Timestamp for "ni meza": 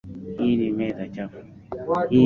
0.55-1.27